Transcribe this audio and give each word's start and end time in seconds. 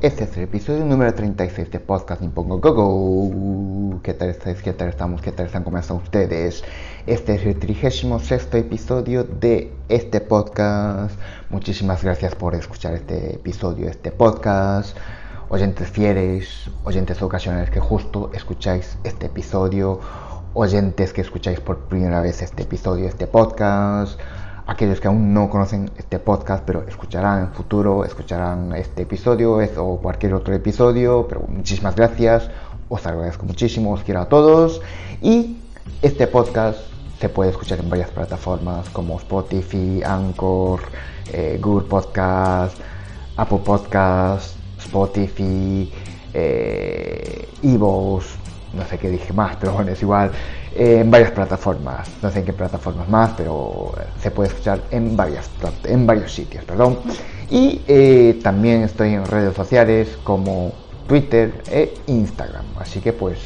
Este 0.00 0.22
es 0.22 0.36
el 0.36 0.44
episodio 0.44 0.84
número 0.84 1.12
36 1.12 1.72
de 1.72 1.80
Podcast 1.80 2.20
Nippongo 2.20 2.60
Go 2.60 2.72
Go. 2.72 4.00
¿Qué 4.00 4.14
tal 4.14 4.28
estáis? 4.28 4.62
¿Qué 4.62 4.72
tal 4.72 4.90
estamos? 4.90 5.20
¿Qué 5.20 5.32
tal 5.32 5.46
están? 5.46 5.64
¿Cómo 5.64 5.76
están 5.76 5.96
ustedes? 5.96 6.62
Este 7.04 7.34
es 7.34 7.44
el 7.44 7.58
36 7.58 8.48
episodio 8.52 9.24
de 9.24 9.72
este 9.88 10.20
podcast. 10.20 11.18
Muchísimas 11.50 12.04
gracias 12.04 12.36
por 12.36 12.54
escuchar 12.54 12.94
este 12.94 13.34
episodio, 13.34 13.88
este 13.88 14.12
podcast. 14.12 14.96
Oyentes 15.48 15.88
fieles, 15.88 16.70
oyentes 16.84 17.20
ocasionales 17.20 17.70
que 17.70 17.80
justo 17.80 18.30
escucháis 18.34 18.98
este 19.02 19.26
episodio, 19.26 19.98
oyentes 20.54 21.12
que 21.12 21.22
escucháis 21.22 21.58
por 21.58 21.88
primera 21.88 22.20
vez 22.20 22.40
este 22.40 22.62
episodio, 22.62 23.08
este 23.08 23.26
podcast 23.26 24.20
aquellos 24.68 25.00
que 25.00 25.08
aún 25.08 25.32
no 25.32 25.48
conocen 25.48 25.90
este 25.96 26.18
podcast, 26.18 26.62
pero 26.64 26.86
escucharán 26.86 27.40
en 27.40 27.52
futuro, 27.52 28.04
escucharán 28.04 28.74
este 28.74 29.02
episodio 29.02 29.58
o 29.78 29.96
cualquier 29.98 30.34
otro 30.34 30.54
episodio, 30.54 31.26
pero 31.26 31.40
muchísimas 31.48 31.96
gracias, 31.96 32.50
os 32.90 33.06
agradezco 33.06 33.46
muchísimo, 33.46 33.94
os 33.94 34.02
quiero 34.02 34.20
a 34.20 34.28
todos 34.28 34.82
y 35.22 35.56
este 36.02 36.26
podcast 36.26 36.80
se 37.18 37.30
puede 37.30 37.50
escuchar 37.50 37.80
en 37.80 37.88
varias 37.88 38.10
plataformas 38.10 38.90
como 38.90 39.16
Spotify, 39.16 40.02
Anchor, 40.04 40.80
eh, 41.32 41.58
Google 41.62 41.88
Podcast, 41.88 42.76
Apple 43.38 43.60
Podcast, 43.64 44.54
Spotify, 44.78 45.90
eh, 46.34 47.48
no 47.62 48.84
sé 48.84 48.98
qué 48.98 49.08
dije 49.08 49.32
más, 49.32 49.56
pero 49.60 49.72
bueno, 49.72 49.92
es 49.92 50.02
igual, 50.02 50.30
en 50.78 51.10
varias 51.10 51.32
plataformas, 51.32 52.08
no 52.22 52.30
sé 52.30 52.38
en 52.38 52.44
qué 52.44 52.52
plataformas 52.52 53.08
más, 53.08 53.32
pero 53.36 53.92
se 54.20 54.30
puede 54.30 54.50
escuchar 54.50 54.80
en, 54.92 55.16
varias, 55.16 55.50
en 55.82 56.06
varios 56.06 56.32
sitios, 56.32 56.64
perdón. 56.64 57.00
Y 57.50 57.82
eh, 57.88 58.38
también 58.44 58.82
estoy 58.82 59.14
en 59.14 59.26
redes 59.26 59.56
sociales 59.56 60.16
como 60.22 60.72
Twitter 61.08 61.64
e 61.68 61.94
Instagram, 62.06 62.64
así 62.78 63.00
que 63.00 63.12
pues 63.12 63.40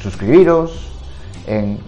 suscribiros 0.00 0.92
en 1.48 1.80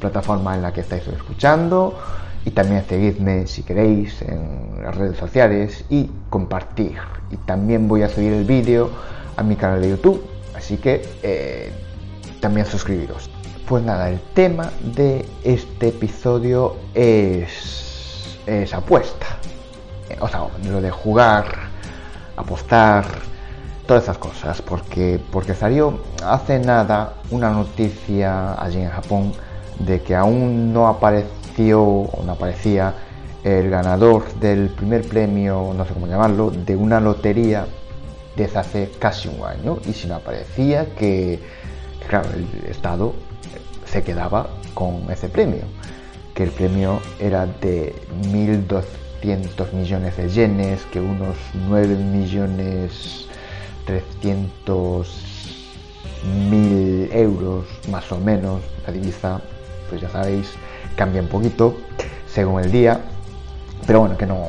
plataforma 0.00 0.54
en 0.54 0.62
la 0.62 0.72
que 0.72 0.80
estáis 0.80 1.06
escuchando 1.08 1.98
y 2.46 2.50
también 2.52 2.82
seguidme 2.88 3.46
si 3.46 3.62
queréis 3.62 4.22
en 4.22 4.82
las 4.82 4.96
redes 4.96 5.18
sociales 5.18 5.84
y 5.90 6.08
compartir. 6.30 6.96
Y 7.30 7.36
también 7.36 7.88
voy 7.88 8.02
a 8.02 8.08
subir 8.08 8.32
el 8.32 8.44
vídeo 8.44 8.88
a 9.36 9.42
mi 9.42 9.56
canal 9.56 9.82
de 9.82 9.90
YouTube, 9.90 10.24
así 10.54 10.78
que 10.78 11.06
eh, 11.22 11.70
también 12.40 12.64
suscribiros. 12.64 13.35
Pues 13.66 13.82
nada, 13.82 14.08
el 14.10 14.20
tema 14.20 14.70
de 14.80 15.26
este 15.42 15.88
episodio 15.88 16.76
es, 16.94 18.38
es 18.46 18.72
apuesta. 18.72 19.26
O 20.20 20.28
sea, 20.28 20.46
lo 20.70 20.80
de 20.80 20.92
jugar, 20.92 21.46
apostar, 22.36 23.06
todas 23.84 24.04
esas 24.04 24.18
cosas. 24.18 24.62
Porque, 24.62 25.20
porque 25.32 25.52
salió 25.52 25.98
hace 26.24 26.60
nada 26.60 27.14
una 27.30 27.50
noticia 27.50 28.54
allí 28.62 28.82
en 28.82 28.90
Japón 28.90 29.32
de 29.80 30.00
que 30.00 30.14
aún 30.14 30.72
no 30.72 30.86
apareció 30.86 31.82
o 31.82 32.22
no 32.24 32.32
aparecía 32.32 32.94
el 33.42 33.68
ganador 33.68 34.32
del 34.34 34.68
primer 34.68 35.08
premio, 35.08 35.72
no 35.76 35.84
sé 35.84 35.92
cómo 35.92 36.06
llamarlo, 36.06 36.52
de 36.52 36.76
una 36.76 37.00
lotería 37.00 37.66
desde 38.36 38.58
hace 38.60 38.92
casi 39.00 39.28
un 39.28 39.44
año. 39.44 39.78
Y 39.88 39.92
si 39.92 40.06
no 40.06 40.14
aparecía, 40.14 40.94
que 40.94 41.40
claro, 42.06 42.28
el 42.30 42.70
Estado 42.70 43.14
se 43.84 44.02
quedaba 44.02 44.48
con 44.74 45.10
ese 45.10 45.28
premio, 45.28 45.62
que 46.34 46.44
el 46.44 46.50
premio 46.50 47.00
era 47.18 47.46
de 47.46 47.94
1.200 48.32 49.72
millones 49.72 50.16
de 50.16 50.28
yenes, 50.28 50.82
que 50.92 51.00
unos 51.00 51.36
9 51.68 51.96
millones 51.96 53.26
300 53.86 55.08
mil 56.50 57.08
euros 57.12 57.64
más 57.90 58.10
o 58.10 58.18
menos, 58.18 58.60
la 58.86 58.92
divisa, 58.92 59.40
pues 59.88 60.00
ya 60.00 60.10
sabéis, 60.10 60.52
cambia 60.96 61.22
un 61.22 61.28
poquito 61.28 61.76
según 62.26 62.62
el 62.62 62.70
día, 62.70 63.00
pero 63.86 64.00
bueno, 64.00 64.16
que 64.16 64.26
no, 64.26 64.48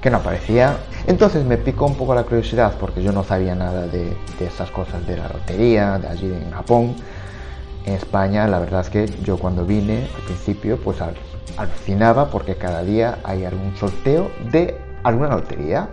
que 0.00 0.10
no 0.10 0.18
aparecía. 0.18 0.78
Entonces 1.06 1.44
me 1.44 1.56
picó 1.56 1.86
un 1.86 1.94
poco 1.94 2.14
la 2.14 2.24
curiosidad 2.24 2.74
porque 2.78 3.02
yo 3.02 3.12
no 3.12 3.24
sabía 3.24 3.54
nada 3.54 3.86
de, 3.86 4.16
de 4.38 4.46
esas 4.46 4.70
cosas 4.70 5.06
de 5.06 5.16
la 5.16 5.28
lotería, 5.28 5.98
de 5.98 6.08
allí 6.08 6.26
en 6.26 6.50
Japón. 6.50 6.96
En 7.86 7.94
España, 7.94 8.46
la 8.46 8.58
verdad 8.58 8.82
es 8.82 8.90
que 8.90 9.06
yo 9.24 9.38
cuando 9.38 9.64
vine 9.64 10.06
al 10.14 10.22
principio, 10.22 10.78
pues 10.78 10.98
alucinaba 11.56 12.30
porque 12.30 12.54
cada 12.56 12.82
día 12.82 13.18
hay 13.24 13.44
algún 13.44 13.74
sorteo 13.76 14.30
de 14.50 14.76
alguna 15.02 15.30
lotería. 15.30 15.88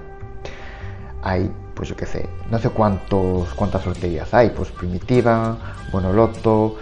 Hay, 1.24 1.52
pues 1.74 1.90
yo 1.90 1.96
qué 1.96 2.06
sé, 2.06 2.30
no 2.52 2.60
sé 2.60 2.70
cuántos, 2.70 3.54
cuántas 3.56 3.86
loterías 3.86 4.34
hay, 4.34 4.50
pues 4.50 4.70
Primitiva, 4.72 5.58
Bonoloto, 5.92 6.76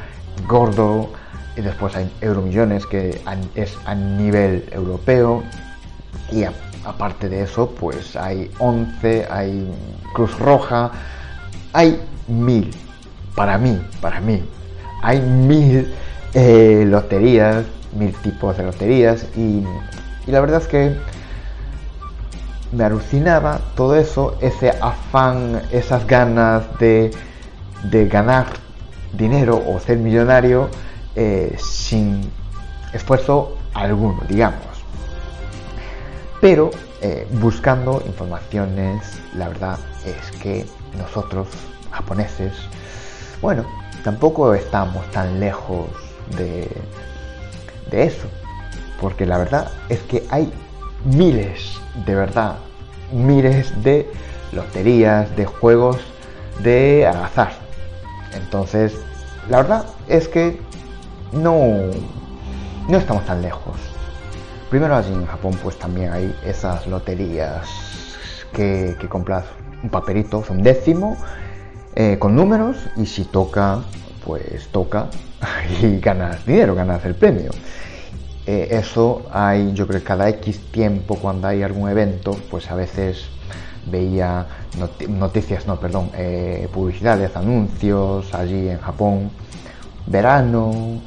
Gordo, 0.48 1.10
y 1.56 1.62
después 1.62 1.96
hay 1.96 2.12
Euromillones 2.22 2.86
que 2.86 3.22
es 3.56 3.78
a 3.86 3.96
nivel 3.96 4.68
europeo. 4.72 5.44
Y 6.32 6.44
aparte 6.86 7.30
de 7.30 7.44
eso, 7.44 7.70
pues 7.72 8.16
hay 8.16 8.52
11, 8.60 9.28
hay 9.30 9.72
Cruz 10.14 10.38
Roja, 10.40 10.92
hay 11.74 12.02
mil. 12.28 12.72
Para 13.36 13.58
mí, 13.58 13.82
para 14.02 14.22
mí, 14.22 14.42
hay 15.02 15.20
mil 15.20 15.94
eh, 16.34 16.86
loterías, 16.88 17.66
mil 17.94 18.14
tipos 18.16 18.58
de 18.58 18.64
loterías 18.64 19.26
y, 19.36 19.64
la 20.28 20.42
verdad 20.42 20.62
es 20.62 20.68
que 20.68 20.96
me 22.72 22.84
alucinaba 22.84 23.60
todo 23.76 23.96
eso, 23.96 24.38
ese 24.42 24.70
afán, 24.82 25.62
esas 25.72 26.08
ganas 26.08 26.64
de, 26.80 27.12
ganar 28.10 28.48
dinero 29.14 29.62
o 29.68 29.80
ser 29.80 29.98
millonario 29.98 30.70
eh, 31.16 31.56
sin 31.60 32.22
esfuerzo 32.92 33.56
alguno, 33.74 34.22
digamos. 34.28 34.65
Pero 36.42 36.72
eh, 37.02 37.28
buscando 37.34 38.04
informaciones, 38.06 39.02
la 39.36 39.50
verdad 39.50 39.80
es 40.06 40.38
que 40.40 40.66
nosotros, 40.98 41.48
japoneses, 41.92 42.54
bueno, 43.42 43.66
tampoco 44.04 44.54
estamos 44.54 45.10
tan 45.12 45.40
lejos 45.40 45.88
de, 46.38 46.70
de 47.92 48.04
eso. 48.04 48.28
Porque 49.02 49.26
la 49.26 49.38
verdad 49.38 49.72
es 49.90 50.00
que 50.02 50.24
hay 50.30 50.52
miles, 51.04 51.80
de 52.06 52.16
verdad, 52.16 52.58
miles 53.12 53.84
de 53.84 54.10
loterías, 54.52 55.36
de 55.36 55.46
juegos 55.46 55.98
de 56.64 57.06
azar. 57.08 57.54
Entonces, 58.34 58.94
la 59.50 59.58
verdad 59.58 59.86
es 60.08 60.28
que 60.28 60.60
no, 61.32 61.62
no 62.88 62.98
estamos 62.98 63.26
tan 63.26 63.42
lejos. 63.42 63.76
Primero 64.70 64.96
allí 64.96 65.14
en 65.14 65.26
Japón 65.26 65.58
pues 65.62 65.78
también 65.78 66.12
hay 66.12 66.36
esas 66.46 66.88
loterías 66.88 67.68
que, 68.54 68.96
que 69.00 69.08
compras 69.08 69.46
un 69.84 69.90
papelito, 69.90 70.44
un 70.50 70.64
décimo, 70.64 71.18
eh, 71.96 72.18
con 72.20 72.36
números 72.36 72.78
y 72.98 73.06
si 73.06 73.24
toca, 73.24 73.84
pues 74.26 74.68
toca 74.70 75.08
y 75.82 76.00
ganas 76.00 76.46
dinero, 76.46 76.76
ganas 76.76 77.06
el 77.06 77.16
premio. 77.16 77.52
Eh, 78.46 78.68
eso 78.72 79.26
hay, 79.32 79.74
yo 79.74 79.88
creo 79.88 80.00
que 80.02 80.06
cada 80.06 80.30
X 80.30 80.72
tiempo 80.72 81.16
cuando 81.16 81.48
hay 81.48 81.64
algún 81.64 81.90
evento, 81.90 82.38
pues 82.52 82.70
a 82.70 82.76
veces 82.76 83.30
veía 83.86 84.46
noticias, 85.08 85.68
no, 85.68 85.80
perdón, 85.80 86.12
eh, 86.16 86.68
publicidades, 86.74 87.36
anuncios 87.36 88.34
allí 88.34 88.70
en 88.70 88.80
Japón, 88.80 89.32
verano, 90.06 91.02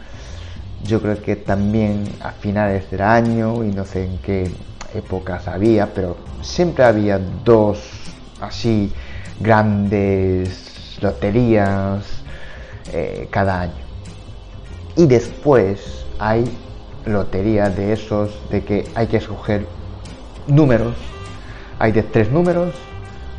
yo 0.84 1.00
creo 1.00 1.20
que 1.20 1.36
también 1.36 2.04
a 2.20 2.30
finales 2.30 2.90
del 2.90 3.02
año 3.02 3.64
y 3.64 3.68
no 3.68 3.84
sé 3.84 4.04
en 4.04 4.18
qué 4.18 4.50
épocas 4.94 5.48
había, 5.48 5.92
pero 5.92 6.16
siempre 6.42 6.84
había 6.84 7.18
dos 7.18 7.80
así 8.40 8.92
grandes 9.40 10.98
loterías 11.00 12.04
eh, 12.92 13.28
cada 13.30 13.62
año. 13.62 13.88
Y 14.96 15.06
después 15.06 16.04
hay 16.18 16.44
lotería 17.04 17.70
de 17.70 17.92
esos 17.92 18.30
de 18.50 18.64
que 18.64 18.86
hay 18.94 19.06
que 19.06 19.18
escoger 19.18 19.66
números. 20.46 20.94
Hay 21.78 21.92
de 21.92 22.02
tres 22.02 22.30
números, 22.30 22.74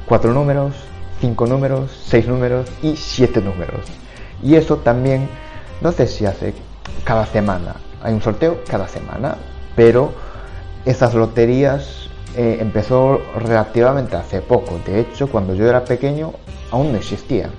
cuatro 0.05 0.33
números, 0.33 0.75
cinco 1.19 1.45
números, 1.45 1.91
seis 2.05 2.27
números 2.27 2.69
y 2.81 2.95
siete 2.95 3.41
números. 3.41 3.81
Y 4.41 4.55
eso 4.55 4.77
también 4.77 5.27
no 5.81 5.91
sé 5.91 6.07
si 6.07 6.25
hace 6.25 6.53
cada 7.03 7.25
semana, 7.25 7.75
hay 8.01 8.13
un 8.13 8.21
sorteo 8.21 8.59
cada 8.67 8.87
semana, 8.87 9.35
pero 9.75 10.13
esas 10.85 11.13
loterías 11.13 12.09
eh, 12.35 12.57
empezó 12.59 13.21
relativamente 13.35 14.15
hace 14.15 14.41
poco. 14.41 14.79
De 14.85 14.99
hecho, 14.99 15.27
cuando 15.29 15.53
yo 15.55 15.67
era 15.67 15.83
pequeño 15.83 16.33
aún 16.71 16.91
no 16.91 16.97
existían. 16.97 17.51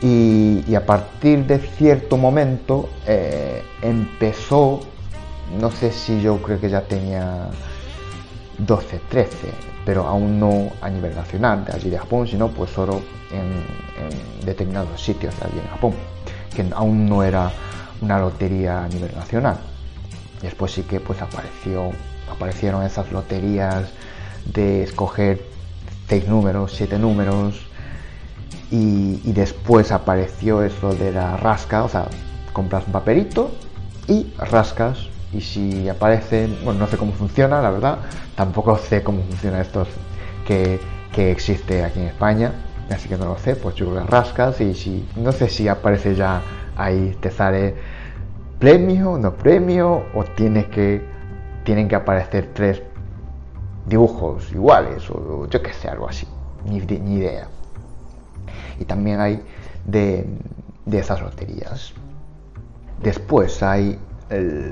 Y, 0.00 0.74
a 0.74 0.84
partir 0.84 1.46
de 1.46 1.58
cierto 1.58 2.16
momento 2.16 2.88
eh, 3.06 3.62
empezó, 3.80 4.80
no 5.58 5.70
sé 5.70 5.92
si 5.92 6.20
yo 6.20 6.36
creo 6.42 6.60
que 6.60 6.68
ya 6.68 6.82
tenía 6.82 7.48
12, 8.58 9.00
13, 9.08 9.36
pero 9.84 10.06
aún 10.06 10.38
no 10.38 10.70
a 10.80 10.90
nivel 10.90 11.14
nacional 11.14 11.64
de 11.64 11.72
allí 11.72 11.90
de 11.90 11.98
Japón, 11.98 12.26
sino 12.26 12.48
pues 12.48 12.70
solo 12.70 13.00
en, 13.30 14.44
determinados 14.44 15.00
sitios 15.00 15.34
allí 15.40 15.58
en 15.58 15.68
Japón, 15.70 15.94
que 16.54 16.66
aún 16.74 17.08
no 17.08 17.22
era 17.22 17.50
una 18.00 18.18
lotería 18.18 18.84
a 18.84 18.88
nivel 18.88 19.14
nacional. 19.14 19.58
Después 20.42 20.72
sí 20.72 20.82
que 20.82 21.00
pues 21.00 21.22
apareció, 21.22 21.90
aparecieron 22.30 22.84
esas 22.84 23.10
loterías 23.12 23.88
de 24.44 24.82
escoger 24.82 25.42
seis 26.08 26.28
números, 26.28 26.72
siete 26.74 26.98
números, 26.98 27.66
y, 28.70 29.32
después 29.32 29.92
apareció 29.92 30.62
eso 30.62 30.94
de 30.94 31.12
la 31.12 31.36
rasca, 31.36 31.84
o 31.84 31.88
sea, 31.88 32.08
compras 32.52 32.84
un 32.86 32.92
papelito 32.92 33.52
y 34.08 34.32
rascas 34.36 34.98
y 35.32 35.40
si 35.40 35.88
aparece, 35.88 36.48
bueno, 36.64 36.80
no 36.80 36.86
sé 36.88 36.96
cómo 36.96 37.12
funciona, 37.12 37.60
la 37.60 37.70
verdad, 37.70 37.98
tampoco 38.34 38.76
sé 38.78 39.02
cómo 39.02 39.22
funciona 39.22 39.60
esto 39.60 39.86
que, 40.46 40.80
que 41.12 41.30
existe 41.30 41.84
aquí 41.84 42.00
en 42.00 42.06
España, 42.06 42.52
así 42.90 43.08
que 43.08 43.16
no 43.16 43.26
lo 43.26 43.38
sé, 43.38 43.56
pues 43.56 43.74
yo 43.74 43.92
que 43.92 44.00
rascas 44.00 44.60
y 44.60 44.74
si, 44.74 45.08
no 45.16 45.32
sé 45.32 45.48
si 45.48 45.68
aparece 45.68 46.14
ya 46.14 46.42
ahí, 46.76 47.16
te 47.20 47.30
sale 47.30 47.74
premio, 48.58 49.18
no 49.18 49.34
premio, 49.34 50.04
o 50.14 50.24
tienes 50.24 50.66
que, 50.66 51.02
tienen 51.64 51.88
que 51.88 51.96
aparecer 51.96 52.50
tres 52.52 52.82
dibujos 53.86 54.52
iguales, 54.52 55.08
o 55.10 55.46
yo 55.48 55.62
qué 55.62 55.72
sé, 55.72 55.88
algo 55.88 56.08
así, 56.08 56.26
ni, 56.64 56.78
idea. 56.78 57.48
Y 58.78 58.84
también 58.84 59.20
hay 59.20 59.42
de, 59.84 60.26
de 60.86 60.98
esas 60.98 61.20
loterías. 61.20 61.92
Después 63.02 63.62
hay 63.62 63.98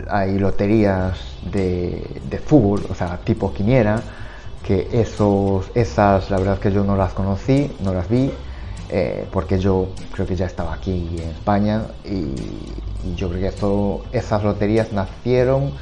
hay 0.09 0.39
loterías 0.39 1.39
de, 1.51 2.41
fútbol, 2.45 2.87
o 2.91 2.95
sea, 2.95 3.19
tipo 3.19 3.53
quiniera, 3.53 4.01
que 4.63 4.89
esos, 4.93 5.71
esas, 5.75 6.31
la 6.31 6.39
verdad 6.39 6.55
es 6.55 6.61
que 6.61 6.73
yo 6.73 6.85
no 6.85 6.97
las 6.97 7.13
conocí, 7.13 7.71
no 7.81 7.93
las 7.93 8.09
vi, 8.09 8.31
eh, 8.89 9.27
porque 9.31 9.59
yo 9.59 9.89
creo 10.13 10.27
que 10.27 10.37
ya 10.37 10.47
estaba 10.47 10.75
aquí 10.75 11.21
en 11.21 11.31
España 11.31 11.87
y, 12.05 12.83
yo 13.17 13.29
creo 13.29 13.41
que 13.41 13.49
esto, 13.49 14.05
esas 14.13 14.45
loterías 14.45 14.93
nacieron 14.93 15.73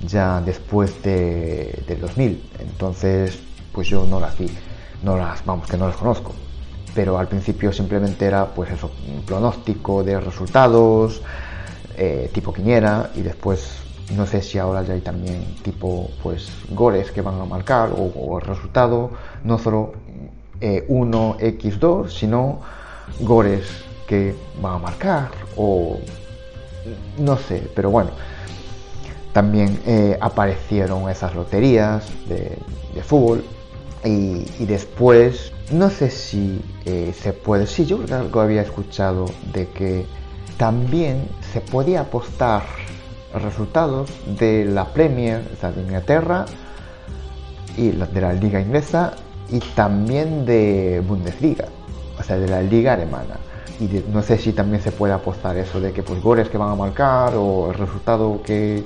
ya 0.00 0.40
después 0.40 1.02
de, 1.02 1.82
del 1.86 2.00
2000, 2.00 2.42
entonces 2.60 3.38
pues 3.72 3.88
yo 3.88 4.06
no 4.06 4.18
las 4.18 4.38
vi, 4.38 4.48
no 5.02 5.18
las, 5.18 5.44
vamos, 5.44 5.68
que 5.68 5.76
no 5.76 5.86
las 5.86 5.96
conozco, 5.96 6.34
pero 6.94 7.18
al 7.18 7.28
principio 7.28 7.72
simplemente 7.72 8.24
era 8.24 8.46
pues 8.46 8.70
eso, 8.70 8.90
un 9.06 9.22
pronóstico 9.22 10.02
de 10.02 10.18
resultados, 10.18 11.20
eh, 11.94 12.30
tipo 12.32 12.54
quiniera 12.54 13.10
y 13.14 13.20
después 13.20 13.82
no 14.16 14.26
sé 14.26 14.42
si 14.42 14.58
ahora 14.58 14.82
ya 14.82 14.94
hay 14.94 15.00
también 15.00 15.44
tipo 15.62 16.10
pues 16.22 16.50
goles 16.70 17.10
que 17.10 17.22
van 17.22 17.40
a 17.40 17.44
marcar 17.44 17.90
o, 17.96 18.38
el 18.38 18.46
resultado. 18.46 19.10
No 19.44 19.58
solo 19.58 19.92
1x2 20.60 22.06
eh, 22.06 22.10
sino 22.10 22.60
goles 23.20 23.66
que 24.06 24.34
van 24.60 24.74
a 24.74 24.78
marcar 24.78 25.30
o 25.56 25.98
no 27.18 27.36
sé 27.36 27.68
pero 27.74 27.90
bueno. 27.90 28.10
También 29.32 29.80
eh, 29.86 30.18
aparecieron 30.20 31.08
esas 31.08 31.34
loterías 31.34 32.04
de, 32.28 32.58
fútbol 33.02 33.42
y, 34.04 34.44
después 34.66 35.52
no 35.70 35.88
sé 35.88 36.10
si 36.10 36.60
se 36.84 37.32
puede 37.32 37.66
sí 37.66 37.86
yo 37.86 38.00
algo 38.10 38.40
había 38.40 38.60
escuchado 38.60 39.24
de 39.54 39.68
que 39.68 40.04
también 40.58 41.28
se 41.52 41.60
podía 41.60 42.02
apostar 42.02 42.62
resultados 43.34 44.10
de 44.38 44.64
la 44.64 44.86
Premier, 44.86 45.42
o 45.52 45.60
sea, 45.60 45.72
de 45.72 45.82
Inglaterra 45.82 46.44
y 47.76 47.90
de 47.90 48.20
la 48.20 48.32
Liga 48.32 48.60
Inglesa 48.60 49.12
y 49.48 49.60
también 49.74 50.44
de 50.44 51.02
Bundesliga, 51.06 51.66
o 52.18 52.22
sea, 52.22 52.36
de 52.36 52.48
la 52.48 52.62
Liga 52.62 52.94
Alemana. 52.94 53.36
Y 53.80 54.04
no 54.12 54.22
sé 54.22 54.38
si 54.38 54.52
también 54.52 54.82
se 54.82 54.92
puede 54.92 55.12
apostar 55.12 55.56
eso 55.56 55.80
de 55.80 55.92
que 55.92 56.02
pues 56.02 56.22
goles 56.22 56.48
que 56.48 56.58
van 56.58 56.70
a 56.70 56.74
marcar 56.74 57.34
o 57.36 57.70
el 57.70 57.74
resultado 57.78 58.40
que 58.42 58.84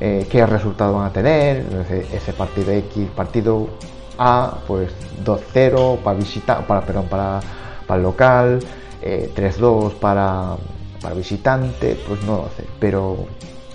eh, 0.00 0.26
qué 0.30 0.44
resultado 0.44 0.94
van 0.94 1.06
a 1.06 1.12
tener, 1.12 1.64
ese 2.12 2.32
partido 2.32 2.72
X, 2.72 3.08
partido 3.14 3.68
A, 4.18 4.58
pues 4.66 4.90
2-0 5.24 5.98
para 5.98 6.18
visitar, 6.18 6.66
para 6.66 6.82
perdón, 6.84 7.06
para, 7.08 7.40
para 7.86 7.96
el 7.96 8.02
local, 8.02 8.60
3-2 9.02 9.90
eh, 9.90 9.94
para 10.00 10.56
para 11.00 11.14
visitante, 11.14 11.96
pues 12.06 12.22
no 12.24 12.36
lo 12.36 12.48
sé, 12.56 12.64
pero 12.80 13.26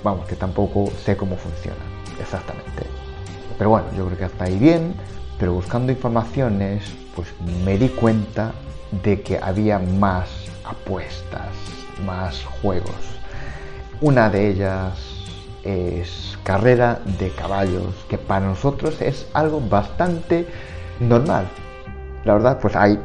vamos, 0.04 0.28
que 0.28 0.36
tampoco 0.36 0.92
sé 1.04 1.16
cómo 1.18 1.36
funciona 1.36 1.78
exactamente. 2.20 2.84
Pero 3.58 3.70
bueno, 3.70 3.88
yo 3.96 4.06
creo 4.06 4.18
que 4.18 4.26
hasta 4.26 4.46
ahí 4.46 4.58
bien, 4.58 4.96
pero 5.38 5.54
buscando 5.54 5.92
informaciones, 5.92 6.84
pues 7.16 7.28
me 7.66 7.78
di 7.78 7.90
cuenta 7.90 8.52
de 9.04 9.22
que 9.22 9.38
había 9.38 9.80
más 9.80 10.30
apuestas, 10.66 11.50
más 12.06 12.44
juegos. 12.62 13.20
Una 14.02 14.30
de 14.30 14.50
ellas 14.50 14.94
es 15.64 16.38
carrera 16.44 17.00
de 17.20 17.30
caballos, 17.30 17.94
que 18.10 18.18
para 18.18 18.46
nosotros 18.46 19.02
es 19.02 19.28
algo 19.34 19.62
bastante 19.62 20.48
normal. 21.00 21.48
La 22.26 22.34
verdad, 22.34 22.60
pues 22.60 22.76
hay 22.76 23.00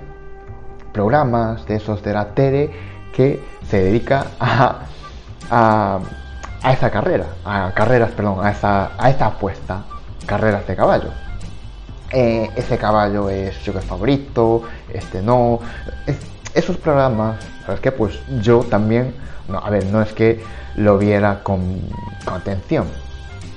programas 0.92 1.66
de 1.66 1.76
esos 1.76 2.02
de 2.02 2.12
la 2.12 2.34
tele 2.34 2.70
que 3.12 3.42
se 3.68 3.82
dedica 3.82 4.26
a, 4.40 4.80
a, 5.50 6.00
esa 6.72 6.90
carrera, 6.90 7.26
a 7.44 7.72
carreras, 7.74 8.10
perdón, 8.10 8.44
a 8.44 8.50
esa, 8.50 8.90
a 8.98 9.10
esta 9.10 9.26
apuesta, 9.26 9.84
carreras 10.26 10.66
de 10.66 10.74
caballo. 10.74 11.10
Eh, 12.10 12.50
ese 12.56 12.78
caballo 12.78 13.30
es 13.30 13.62
yo 13.62 13.72
que 13.72 13.80
favorito, 13.80 14.62
este 14.92 15.22
no. 15.22 15.60
esos 16.54 16.76
programas, 16.76 17.36
¿sabes 17.64 17.80
qué? 17.80 17.92
Pues 17.92 18.18
yo 18.40 18.60
también, 18.60 19.14
no, 19.48 19.58
a 19.58 19.70
ver, 19.70 19.86
no 19.86 20.02
es 20.02 20.12
que 20.12 20.42
lo 20.76 20.98
viera 20.98 21.42
con, 21.42 21.80
con 22.24 22.34
atención, 22.34 22.86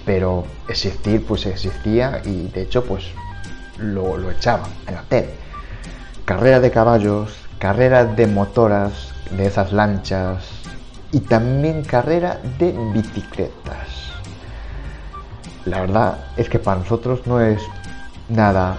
pero 0.06 0.46
existir, 0.68 1.26
pues 1.26 1.46
existía 1.46 2.22
y 2.26 2.48
de 2.50 2.62
hecho, 2.64 2.84
pues 2.84 3.06
lo, 3.78 4.18
lo 4.18 4.32
echaban 4.32 4.70
en 4.88 4.96
la 4.96 5.02
tele. 5.04 5.34
Carreras 6.26 6.62
de 6.62 6.72
caballos, 6.72 7.36
carreras 7.60 8.16
de 8.16 8.28
motoras, 8.28 9.14
de 9.32 9.46
esas 9.46 9.72
lanchas 9.72 10.44
y 11.12 11.20
también 11.22 11.84
carrera 11.84 12.40
de 12.58 12.72
bicicletas. 12.94 13.88
La 15.66 15.82
verdad 15.82 16.18
es 16.38 16.50
que 16.50 16.60
para 16.60 16.80
nosotros 16.80 17.26
no 17.26 17.42
es 17.42 17.62
nada, 18.28 18.78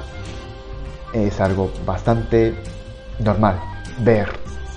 es 1.13 1.41
algo 1.41 1.71
bastante 1.85 2.55
normal 3.19 3.61
ver 3.99 4.29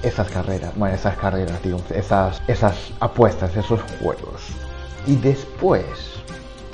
esas 0.02 0.30
carreras, 0.30 0.76
bueno, 0.76 0.96
esas 0.96 1.16
carreras, 1.16 1.62
digamos, 1.64 1.90
esas, 1.92 2.42
esas 2.48 2.76
apuestas, 3.00 3.56
esos 3.56 3.80
juegos. 4.00 4.48
Y 5.08 5.16
después, 5.16 5.86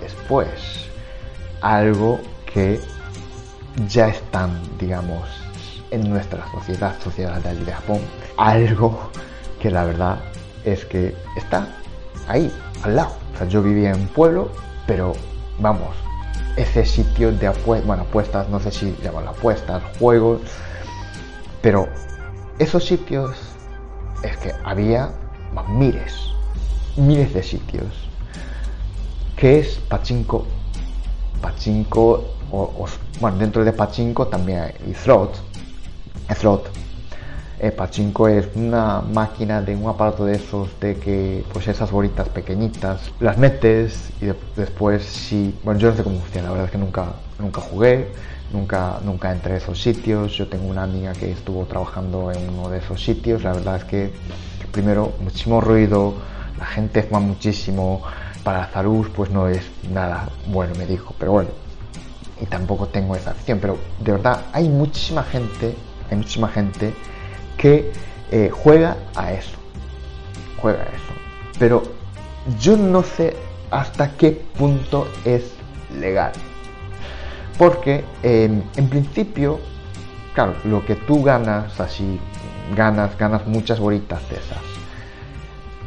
después, 0.02 0.50
algo 1.62 2.20
que 2.52 2.80
ya 3.88 4.08
están, 4.08 4.60
digamos, 4.80 5.30
en 5.92 6.10
nuestra 6.10 6.46
sociedad, 6.52 6.96
sociedad 7.02 7.40
de 7.40 7.72
Japón, 7.72 8.02
algo 8.38 9.10
que 9.60 9.70
la 9.70 9.86
verdad 9.86 10.20
es 10.66 10.86
que 10.86 11.16
está 11.36 11.68
ahí, 12.28 12.52
al 12.84 12.96
lado. 12.96 13.12
O 13.34 13.38
sea, 13.38 13.48
yo 13.48 13.62
vivía 13.62 13.92
en 13.92 14.02
un 14.02 14.08
pueblo, 14.08 14.50
pero 14.86 15.14
vamos, 15.60 15.96
ese 16.58 16.86
sitio 16.86 17.32
de 17.32 17.48
apuestas, 17.48 17.88
bueno, 17.88 18.04
apuestas, 18.04 18.50
no 18.50 18.60
sé 18.60 18.72
si 18.72 18.96
llaman 19.04 19.28
apuestas, 19.28 19.82
juegos, 19.98 20.42
pero 21.62 21.88
esos 22.58 22.86
sitios 22.86 23.38
es 24.24 24.36
que 24.38 24.54
había 24.64 25.12
miles, 25.70 26.14
miles 26.98 27.34
de 27.34 27.44
sitios. 27.44 28.10
que 29.36 29.60
es 29.60 29.76
pachinko? 29.88 30.46
Pachinko, 31.42 32.26
o, 32.52 32.86
bueno, 33.22 33.38
dentro 33.38 33.64
de 33.64 33.72
pachinko 33.72 34.28
también 34.28 34.60
hay 34.60 34.94
slot, 34.94 35.32
slot 36.36 36.70
eh, 37.60 37.72
pachinko 37.72 38.28
es 38.28 38.48
una 38.56 39.02
máquina 39.02 39.62
de 39.62 39.76
un 39.76 39.90
aparato 39.90 40.26
de 40.26 40.36
esos 40.36 40.80
de 40.80 40.96
que 40.98 41.44
pues 41.52 41.68
esas 41.68 41.92
bolitas 41.92 42.30
pequeñitas 42.30 43.12
las 43.20 43.38
metes 43.38 44.12
y 44.22 44.28
después 44.56 45.04
si 45.04 45.54
bueno 45.64 45.80
yo 45.80 45.90
no 45.90 45.96
sé 45.98 46.04
cómo 46.04 46.20
funciona 46.20 46.48
la 46.48 46.54
verdad 46.54 46.66
es 46.68 46.72
que 46.72 46.78
nunca 46.78 47.14
nunca 47.38 47.62
jugué 47.62 48.08
nunca 48.52 49.00
nunca 49.04 49.32
entré 49.32 49.54
a 49.54 49.58
esos 49.58 49.82
sitios. 49.82 50.36
Yo 50.36 50.48
tengo 50.48 50.68
una 50.68 50.84
amiga 50.84 51.14
que 51.14 51.32
estuvo 51.32 51.66
trabajando 51.66 52.32
en 52.32 52.50
uno 52.50 52.70
de 52.70 52.80
esos 52.80 53.04
sitios 53.04 53.44
la 53.44 53.54
verdad 53.54 53.76
es 53.78 53.84
que 53.84 54.12
primero, 54.72 55.14
muchísimo 55.20 55.62
ruido, 55.62 56.14
la 56.58 56.66
gente 56.66 57.04
fuma 57.04 57.20
muchísimo, 57.20 58.02
para 58.44 58.72
salud 58.72 59.08
pues 59.16 59.30
no 59.30 59.48
es 59.48 59.64
nada 59.92 60.30
bueno, 60.48 60.74
me 60.78 60.86
dijo, 60.86 61.14
pero 61.18 61.34
bueno, 61.34 61.50
y 62.42 62.46
tampoco 62.46 62.88
tengo 62.88 63.16
esa 63.16 63.32
afición, 63.32 63.60
pero 63.60 63.78
de 64.00 64.12
verdad 64.12 64.46
hay 64.54 64.70
muchísima 64.70 65.24
gente, 65.24 65.76
hay 66.10 66.18
muchísima 66.18 66.48
gente 66.50 66.94
que 67.60 67.92
eh, 68.32 68.50
juega 68.52 68.98
a 69.16 69.34
eso, 69.34 69.58
juega 70.58 70.80
a 70.80 70.86
eso, 70.86 71.14
pero 71.60 71.84
yo 72.60 72.78
no 72.78 73.04
sé 73.04 73.36
hasta 73.70 74.16
qué 74.18 74.32
punto 74.58 75.08
es 75.26 75.54
legal, 76.00 76.32
porque 77.58 78.06
en 78.24 78.90
principio, 78.90 79.60
claro, 80.34 80.56
lo 80.64 80.86
que 80.86 80.96
tú 80.96 81.22
ganas 81.22 81.80
así, 81.80 82.20
ganas, 82.76 83.18
ganas 83.18 83.46
muchas 83.46 83.80
bolitas 83.80 84.28
de 84.30 84.38
esas, 84.38 84.64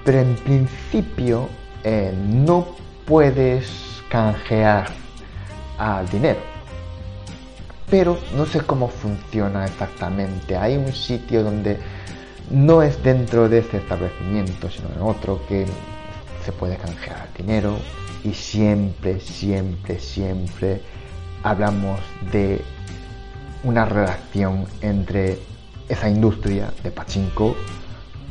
pero 0.04 0.20
en 0.20 0.34
principio 0.36 1.48
eh, 1.84 2.12
no 2.28 2.66
puedes 3.06 4.02
canjear 4.08 4.86
al 5.78 6.08
dinero. 6.10 6.51
Pero 7.92 8.18
no 8.34 8.46
sé 8.46 8.62
cómo 8.62 8.88
funciona 8.88 9.66
exactamente. 9.66 10.56
Hay 10.56 10.78
un 10.78 10.92
sitio 10.92 11.44
donde 11.44 11.78
no 12.50 12.80
es 12.80 13.02
dentro 13.02 13.48
de 13.50 13.58
este 13.58 13.76
establecimiento, 13.76 14.70
sino 14.70 14.88
en 14.96 15.02
otro 15.02 15.46
que 15.46 15.66
se 16.42 16.52
puede 16.52 16.76
canjear 16.76 17.28
dinero 17.36 17.76
y 18.24 18.32
siempre, 18.32 19.20
siempre, 19.20 20.00
siempre 20.00 20.80
hablamos 21.42 22.00
de 22.32 22.62
una 23.62 23.84
relación 23.84 24.66
entre 24.80 25.38
esa 25.90 26.08
industria 26.08 26.72
de 26.82 26.90
pachinko 26.90 27.54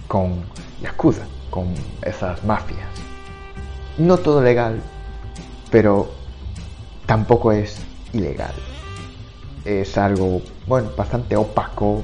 con 0.08 0.42
Yakuza, 0.82 1.28
con 1.52 1.74
esas 2.02 2.44
mafias 2.44 2.92
no 3.98 4.18
todo 4.18 4.42
legal, 4.42 4.82
pero 5.70 6.10
tampoco 7.06 7.52
es 7.52 7.78
ilegal. 8.14 8.54
Es 9.66 9.98
algo, 9.98 10.42
bueno, 10.68 10.90
bastante 10.98 11.36
opaco, 11.36 12.02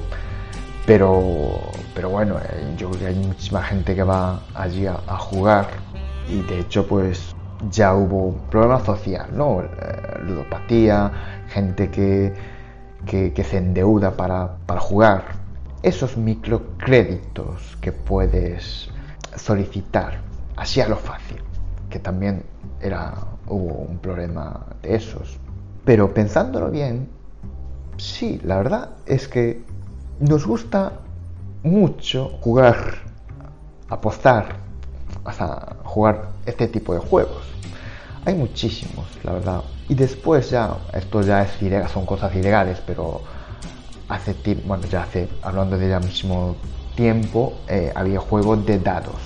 pero, 0.86 1.58
pero 1.94 2.10
bueno, 2.10 2.36
eh, 2.38 2.74
yo 2.76 2.88
creo 2.90 3.00
que 3.00 3.06
hay 3.06 3.14
muchísima 3.14 3.62
gente 3.62 3.94
que 3.94 4.02
va 4.02 4.40
allí 4.54 4.86
a, 4.86 5.18
jugar 5.18 5.66
y 6.28 6.42
de 6.42 6.60
hecho 6.60 6.86
pues 6.86 7.34
ya 7.70 7.94
hubo 7.94 8.32
problema 8.50 8.84
social, 8.84 9.28
¿no? 9.32 9.62
Eh, 9.62 9.66
ludopatía, 10.22 11.12
gente 11.48 11.90
que, 11.90 12.32
que, 13.06 13.44
se 13.44 13.58
endeuda 13.58 14.12
para, 14.12 14.56
para 14.66 14.80
jugar. 14.80 15.24
Esos 15.82 16.16
microcréditos 16.16 17.76
que 17.80 17.92
puedes 17.92 18.90
solicitar, 19.36 20.20
así 20.56 20.80
a 20.80 20.88
lo 20.88 20.96
fácil 20.96 21.42
que 21.90 21.98
también 21.98 22.42
era, 22.80 23.14
hubo 23.46 23.74
un 23.74 23.98
problema 23.98 24.66
de 24.82 24.94
esos. 24.94 25.38
Pero 25.84 26.12
pensándolo 26.12 26.70
bien, 26.70 27.08
sí, 27.98 28.40
la 28.44 28.56
verdad 28.56 28.90
es 29.06 29.28
que 29.28 29.62
nos 30.20 30.46
gusta 30.46 30.92
mucho 31.62 32.38
jugar, 32.40 32.76
apostar, 33.88 34.56
sea, 35.32 35.76
jugar 35.84 36.30
este 36.46 36.68
tipo 36.68 36.94
de 36.94 37.00
juegos. 37.00 37.44
Hay 38.24 38.34
muchísimos, 38.34 39.06
la 39.24 39.32
verdad. 39.32 39.62
Y 39.88 39.94
después 39.94 40.50
ya, 40.50 40.76
esto 40.92 41.22
ya 41.22 41.42
es 41.42 41.62
ilegal, 41.62 41.88
son 41.88 42.06
cosas 42.06 42.34
ilegales, 42.34 42.80
pero 42.86 43.22
hace 44.08 44.34
bueno, 44.64 44.84
ya 44.90 45.02
hace, 45.02 45.28
hablando 45.42 45.76
de 45.78 45.88
ya 45.88 46.00
muchísimo 46.00 46.56
tiempo, 46.94 47.52
eh, 47.68 47.92
había 47.94 48.20
juegos 48.20 48.64
de 48.66 48.78
dados 48.78 49.20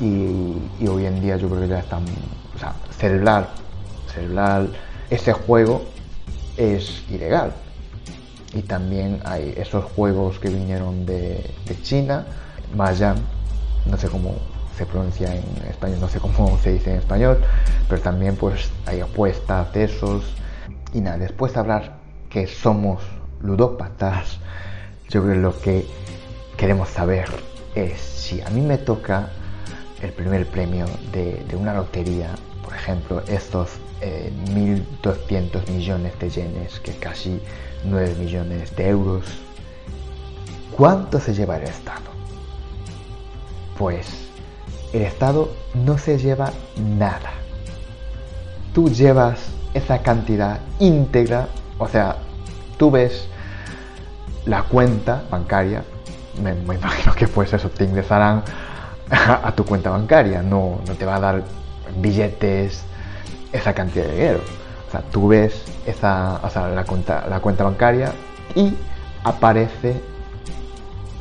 y, 0.00 0.86
hoy 0.86 1.06
en 1.06 1.20
día 1.20 1.36
yo 1.36 1.48
creo 1.48 1.62
que 1.62 1.68
ya 1.68 1.78
están, 1.78 2.04
o 2.54 2.58
sea, 2.58 2.74
cerebral, 2.90 3.48
cerebral, 4.06 4.72
ese 5.10 5.32
juego 5.32 5.82
es 6.56 7.04
ilegal. 7.10 7.52
Y 8.54 8.62
también 8.62 9.20
hay 9.24 9.54
esos 9.56 9.84
juegos 9.84 10.38
que 10.38 10.48
vinieron 10.48 11.06
de, 11.06 11.54
China, 11.82 12.26
Mahjong, 12.74 13.18
no 13.86 13.96
sé 13.96 14.08
cómo 14.08 14.34
se 14.76 14.86
pronuncia 14.86 15.34
en 15.34 15.44
español, 15.68 16.00
no 16.00 16.08
sé 16.08 16.20
cómo 16.20 16.58
se 16.62 16.72
dice 16.72 16.90
en 16.90 16.98
español, 16.98 17.38
pero 17.88 18.00
también 18.00 18.36
pues 18.36 18.70
hay 18.86 19.00
apuestas 19.00 19.72
de 19.72 19.84
esos. 19.84 20.34
Y 20.92 21.00
nada, 21.00 21.18
después 21.18 21.54
de 21.54 21.60
hablar 21.60 21.96
que 22.28 22.46
somos 22.46 23.02
ludópatas, 23.40 24.38
yo 25.08 25.22
creo 25.22 25.34
que 25.34 25.40
lo 25.40 25.60
que 25.60 25.86
queremos 26.56 26.88
saber 26.90 27.28
es 27.74 28.00
si 28.00 28.40
a 28.42 28.50
mí 28.50 28.60
me 28.60 28.78
toca 28.78 29.30
el 30.02 30.12
primer 30.12 30.46
premio 30.46 30.86
de, 31.12 31.44
una 31.56 31.74
lotería, 31.74 32.30
por 32.62 32.74
ejemplo, 32.74 33.22
estos 33.28 33.70
1.200 34.00 34.02
eh, 34.02 35.72
millones 35.72 36.18
de 36.18 36.30
yenes, 36.30 36.80
que 36.80 36.92
casi 36.92 37.40
9 37.84 38.14
millones 38.18 38.74
de 38.76 38.88
euros, 38.88 39.24
¿cuánto 40.76 41.20
se 41.20 41.34
lleva 41.34 41.56
el 41.56 41.64
Estado? 41.64 42.10
Pues 43.78 44.06
el 44.92 45.02
Estado 45.02 45.50
no 45.74 45.98
se 45.98 46.18
lleva 46.18 46.52
nada. 46.76 47.32
Tú 48.74 48.90
llevas 48.90 49.40
esa 49.74 50.02
cantidad 50.02 50.60
íntegra, 50.78 51.48
o 51.78 51.88
sea, 51.88 52.16
tú 52.78 52.90
ves 52.90 53.26
la 54.44 54.62
cuenta 54.64 55.22
bancaria, 55.30 55.84
me, 56.42 56.52
imagino 56.74 57.14
que 57.14 57.28
pues 57.28 57.52
eso 57.52 57.68
te 57.70 57.84
ingresarán 57.84 58.42
a 59.10 59.52
tu 59.54 59.64
cuenta 59.64 59.90
bancaria, 59.90 60.42
no, 60.42 60.80
no 60.86 60.94
te 60.94 61.04
va 61.04 61.16
a 61.16 61.20
dar 61.20 61.42
billetes 61.98 62.84
esa 63.52 63.74
cantidad 63.74 64.06
de 64.06 64.12
dinero. 64.12 64.61
Tú 65.00 65.28
ves 65.28 65.64
esa, 65.86 66.40
o 66.42 66.50
sea, 66.50 66.68
la, 66.68 66.84
cuenta, 66.84 67.26
la 67.28 67.40
cuenta 67.40 67.64
bancaria 67.64 68.12
y 68.54 68.74
aparece 69.24 70.00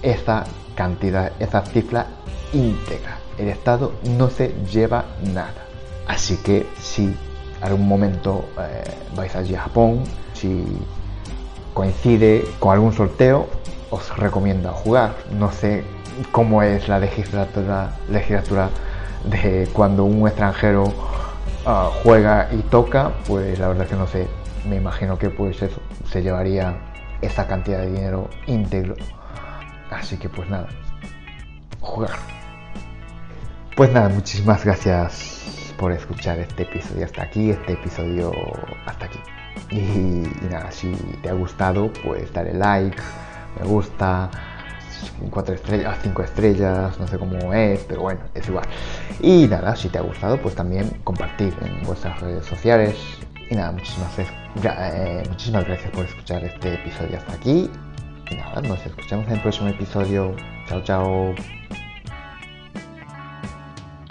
esa 0.01 0.43
cantidad, 0.75 1.31
esa 1.39 1.61
cifra 1.61 2.07
íntegra. 2.53 3.19
El 3.37 3.49
Estado 3.49 3.93
no 4.17 4.29
se 4.29 4.53
lleva 4.71 5.05
nada. 5.33 5.65
Así 6.07 6.37
que 6.37 6.67
si 6.79 7.15
algún 7.61 7.87
momento 7.87 8.45
eh, 8.59 8.83
vais 9.15 9.35
allí 9.35 9.55
a 9.55 9.61
Japón, 9.61 10.03
si 10.33 10.65
coincide 11.73 12.43
con 12.59 12.73
algún 12.73 12.93
sorteo, 12.93 13.47
os 13.89 14.17
recomiendo 14.17 14.71
jugar. 14.71 15.15
No 15.31 15.51
sé 15.51 15.83
cómo 16.31 16.63
es 16.63 16.87
la 16.87 16.99
legislatura, 16.99 17.91
legislatura 18.09 18.69
de 19.25 19.69
cuando 19.73 20.03
un 20.03 20.27
extranjero 20.27 20.91
ah, 21.65 21.89
juega 22.03 22.49
y 22.51 22.61
toca, 22.63 23.11
pues 23.27 23.59
la 23.59 23.67
verdad 23.67 23.83
es 23.83 23.89
que 23.89 23.95
no 23.95 24.07
sé. 24.07 24.27
Me 24.67 24.75
imagino 24.75 25.17
que 25.17 25.29
pues 25.29 25.61
eso 25.61 25.81
se 26.09 26.21
llevaría 26.21 26.77
esa 27.21 27.47
cantidad 27.47 27.79
de 27.79 27.91
dinero 27.91 28.29
íntegro. 28.47 28.95
Así 29.89 30.17
que 30.17 30.29
pues 30.29 30.49
nada, 30.49 30.67
jugar. 31.79 32.11
Pues 33.75 33.91
nada, 33.91 34.09
muchísimas 34.09 34.63
gracias 34.63 35.73
por 35.77 35.91
escuchar 35.91 36.37
este 36.39 36.63
episodio 36.63 37.05
hasta 37.05 37.23
aquí, 37.23 37.49
este 37.49 37.73
episodio 37.73 38.31
hasta 38.85 39.05
aquí. 39.05 39.19
Y, 39.71 39.77
y 39.77 40.47
nada, 40.49 40.71
si 40.71 40.91
te 41.23 41.29
ha 41.29 41.33
gustado, 41.33 41.91
pues 42.03 42.31
dale 42.33 42.53
like, 42.53 42.97
me 43.59 43.67
gusta, 43.67 44.29
cuatro 45.29 45.55
estrellas, 45.55 45.97
cinco 46.01 46.23
estrellas, 46.23 46.99
no 46.99 47.07
sé 47.07 47.17
cómo 47.17 47.53
es, 47.53 47.79
pero 47.87 48.01
bueno, 48.01 48.21
es 48.33 48.47
igual. 48.47 48.67
Y 49.21 49.47
nada, 49.47 49.75
si 49.75 49.89
te 49.89 49.97
ha 49.97 50.01
gustado, 50.01 50.41
pues 50.41 50.55
también 50.55 50.89
compartir 51.03 51.53
en 51.61 51.85
vuestras 51.85 52.19
redes 52.21 52.45
sociales. 52.45 52.95
Y 53.49 53.55
nada, 53.55 53.71
muchísimas, 53.71 54.19
eh, 54.19 55.23
muchísimas 55.29 55.65
gracias 55.65 55.91
por 55.91 56.05
escuchar 56.05 56.43
este 56.43 56.73
episodio 56.73 57.17
hasta 57.17 57.33
aquí. 57.33 57.69
Y 58.29 58.35
nada, 58.35 58.61
nos 58.61 58.85
escuchamos 58.85 59.27
en 59.27 59.33
el 59.33 59.41
próximo 59.41 59.69
episodio. 59.69 60.35
Chao, 60.67 60.81
chao. 60.83 61.35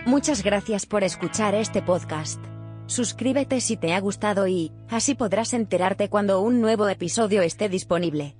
Muchas 0.07 0.43
gracias 0.43 0.87
por 0.87 1.05
escuchar 1.05 1.55
este 1.55 1.83
podcast. 1.83 2.43
Suscríbete 2.87 3.61
si 3.61 3.77
te 3.77 3.93
ha 3.93 4.01
gustado 4.01 4.49
y, 4.49 4.73
así 4.89 5.15
podrás 5.15 5.53
enterarte 5.53 6.09
cuando 6.09 6.41
un 6.41 6.61
nuevo 6.61 6.89
episodio 6.89 7.43
esté 7.43 7.69
disponible. 7.69 8.40